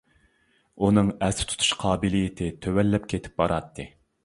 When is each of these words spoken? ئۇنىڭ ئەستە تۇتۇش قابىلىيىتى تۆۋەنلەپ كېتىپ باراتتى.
ئۇنىڭ 0.87 1.11
ئەستە 1.25 1.45
تۇتۇش 1.51 1.69
قابىلىيىتى 1.85 2.51
تۆۋەنلەپ 2.65 3.09
كېتىپ 3.15 3.39
باراتتى. 3.45 3.89